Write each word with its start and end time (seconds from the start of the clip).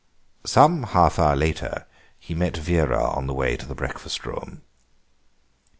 Some 0.47 0.81
half 0.81 1.19
hour 1.19 1.35
later 1.35 1.85
he 2.17 2.33
met 2.33 2.57
Vera 2.57 3.03
on 3.11 3.27
the 3.27 3.35
way 3.35 3.55
to 3.55 3.67
the 3.67 3.75
breakfast 3.75 4.25
room. 4.25 4.63